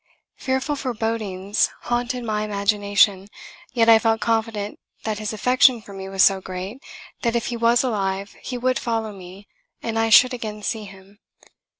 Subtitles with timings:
[0.35, 3.27] Fearful forebodings haunted my imagination;
[3.71, 6.81] yet I felt confident that his affection for me was so great
[7.21, 9.47] that if he was alive he would follow me
[9.83, 11.19] and I should again see him.